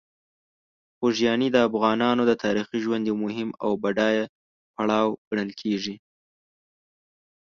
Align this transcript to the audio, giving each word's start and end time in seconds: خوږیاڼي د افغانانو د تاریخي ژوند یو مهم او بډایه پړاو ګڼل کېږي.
خوږیاڼي 0.97 1.47
د 1.51 1.57
افغانانو 1.67 2.23
د 2.25 2.31
تاریخي 2.43 2.77
ژوند 2.85 3.03
یو 3.09 3.15
مهم 3.25 3.49
او 3.63 3.71
بډایه 3.83 4.25
پړاو 4.75 5.07
ګڼل 5.27 5.51
کېږي. 5.61 5.95